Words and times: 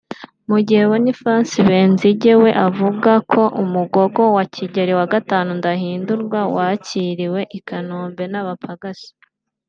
-Mu 0.47 0.57
gihe 0.67 0.83
Boniface 0.91 1.57
Benzinge 1.69 2.33
we 2.43 2.51
avuga 2.67 3.11
ko 3.31 3.41
umugogo 3.63 4.21
wa 4.35 4.43
Kigeli 4.53 4.93
V 4.99 5.01
Ndahindurwa 5.57 6.39
wakiriwe 6.55 7.41
i 7.57 7.59
Kanombe 7.67 8.23
n’abapagasi 8.29 9.09